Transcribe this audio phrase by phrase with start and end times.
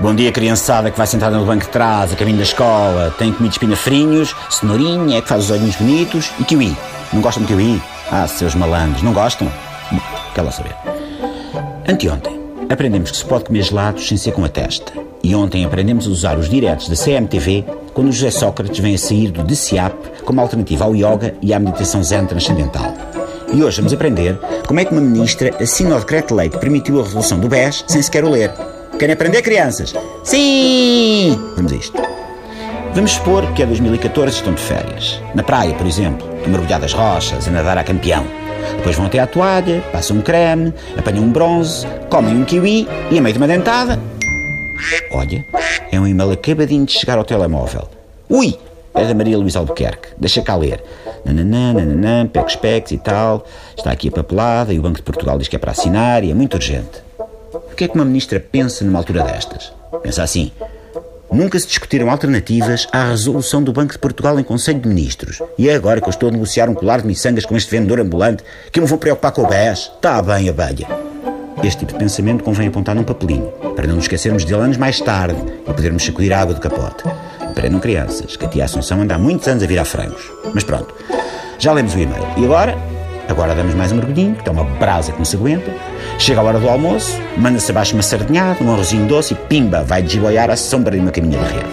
[0.00, 3.12] Bom dia, criançada que vai sentada no banco de trás, a caminho da escola.
[3.18, 6.76] Tem comido espinafrinhos, cenourinha, que faz os olhinhos bonitos e kiwi.
[7.12, 7.82] Não gostam de kiwi?
[8.08, 9.50] Ah, seus malandros, não gostam?
[10.36, 10.72] Quer lá saber.
[11.88, 12.40] Anteontem,
[12.70, 14.92] aprendemos que se pode comer gelados sem ser com a testa.
[15.20, 18.98] E ontem aprendemos a usar os diretos da CMTV quando o José Sócrates vem a
[18.98, 22.94] sair do DCAP como alternativa ao yoga e à meditação zen transcendental.
[23.52, 27.02] E hoje vamos aprender como é que uma ministra assina o decreto-lei que permitiu a
[27.02, 28.52] resolução do BES sem sequer o ler.
[28.98, 29.94] Querem aprender, crianças?
[30.24, 31.38] Sim!
[31.54, 32.02] Vamos a isto.
[32.92, 35.22] Vamos supor que é 2014 estão de férias.
[35.36, 38.26] Na praia, por exemplo, a mergulhar das rochas, a nadar a campeão.
[38.78, 43.18] Depois vão até à toalha, passam um creme, apanham um bronze, comem um kiwi e
[43.18, 44.00] a meio de uma dentada.
[45.12, 45.46] Olha,
[45.92, 47.88] é um e-mail acabadinho de chegar ao telemóvel.
[48.28, 48.58] Ui!
[48.94, 50.08] É da Maria Luísa Albuquerque.
[50.18, 50.82] Deixa cá ler.
[51.24, 53.46] Nananã, nananã, pega os e tal.
[53.76, 56.32] Está aqui a papelada e o Banco de Portugal diz que é para assinar e
[56.32, 57.07] é muito urgente.
[57.78, 59.72] Que é que uma ministra pensa numa altura destas?
[60.02, 60.50] Pensa assim.
[61.30, 65.40] Nunca se discutiram alternativas à resolução do Banco de Portugal em Conselho de Ministros.
[65.56, 68.00] E é agora que eu estou a negociar um colar de miçangas com este vendedor
[68.00, 69.92] ambulante que eu me vou preocupar com o BES.
[69.94, 70.88] Está bem, abelha.
[71.62, 75.00] Este tipo de pensamento convém apontar num papelinho, para não nos esquecermos de anos mais
[75.00, 77.04] tarde e podermos sacudir a água do capote.
[77.38, 80.32] Aprendam crianças, que a tia Assunção anda há muitos anos a virar frangos.
[80.52, 80.92] Mas pronto,
[81.60, 82.26] já lemos o e-mail.
[82.38, 82.97] E agora?
[83.28, 85.70] Agora damos mais um mergulhinho, que está uma brasa que não se aguenta.
[86.18, 90.02] Chega a hora do almoço, manda-se abaixo uma sardinhada, um arrozinho doce e pimba, vai
[90.02, 91.66] desboiar à sombra de uma caminha de rede.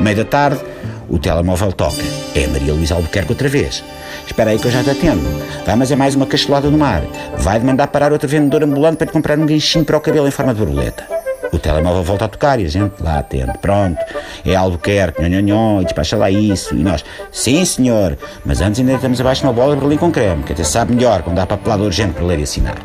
[0.00, 0.60] Meio da tarde,
[1.08, 2.02] o telemóvel toca.
[2.34, 3.84] É a Maria Luísa Albuquerque outra vez.
[4.26, 5.22] Espera aí que eu já te atendo.
[5.66, 7.02] Vai, mas é mais uma cachelada no mar.
[7.36, 10.26] Vai de mandar parar outro vendedor ambulante para te comprar um ganchinho para o cabelo
[10.26, 11.13] em forma de borboleta.
[11.54, 13.56] O telemóvel volta a tocar e a gente lá atende.
[13.58, 13.96] Pronto,
[14.44, 16.74] é Albuquerque, nhon, nhon, e despacha lá isso.
[16.74, 20.10] E nós, sim senhor, mas antes ainda estamos abaixo de uma bola de Berlim com
[20.10, 22.76] creme, que até sabe melhor quando há papelado urgente para ler e assinar.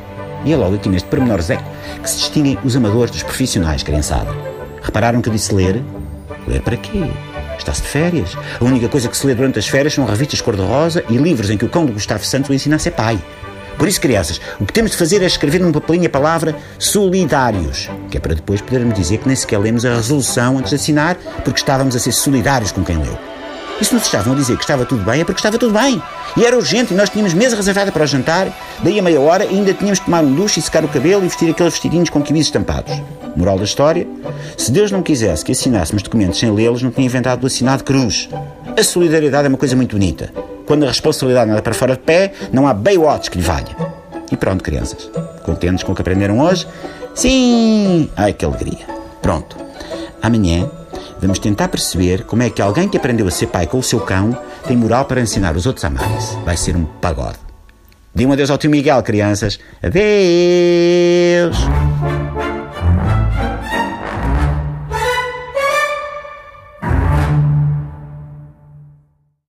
[0.45, 1.63] E é logo aqui neste pormenorzeco
[2.03, 4.29] que se distinguem os amadores dos profissionais, criançada.
[4.83, 5.81] Repararam que eu disse ler?
[6.47, 7.09] Ler para quê?
[7.57, 8.37] Está-se de férias.
[8.61, 11.57] A única coisa que se lê durante as férias são revistas cor-de-rosa e livros em
[11.57, 13.19] que o cão do Gustavo Santos o ensina a ser pai.
[13.79, 17.89] Por isso, crianças, o que temos de fazer é escrever num papelinho a palavra solidários,
[18.11, 21.15] que é para depois podermos dizer que nem sequer lemos a resolução antes de assinar,
[21.45, 23.17] porque estávamos a ser solidários com quem leu.
[23.79, 26.01] E se nos estavam a dizer que estava tudo bem, é porque estava tudo bem.
[26.35, 28.49] E era urgente, e nós tínhamos mesa reservada para o jantar,
[28.83, 31.29] daí a meia hora ainda tínhamos de tomar um duche e secar o cabelo e
[31.29, 32.91] vestir aqueles vestidinhos com kiwis estampados.
[33.33, 34.05] Moral da história:
[34.57, 38.27] se Deus não quisesse que assinássemos documentos sem lê-los, não tinha inventado o assinado cruz.
[38.77, 40.29] A solidariedade é uma coisa muito bonita.
[40.69, 43.75] Quando a responsabilidade anda para fora de pé, não há Baywatch que lhe valha.
[44.31, 45.09] E pronto, crianças.
[45.41, 46.67] Contentes com o que aprenderam hoje?
[47.15, 48.07] Sim!
[48.15, 48.85] Ai, que alegria.
[49.19, 49.57] Pronto.
[50.21, 50.69] Amanhã
[51.19, 53.99] Vamos tentar perceber como é que alguém que aprendeu a ser pai com o seu
[53.99, 54.37] cão
[54.67, 56.37] tem moral para ensinar os outros a amarem-se.
[56.45, 57.37] Vai ser um pagode.
[58.13, 59.59] Dê um adeus ao tio Miguel, crianças.
[59.83, 61.57] Adeus!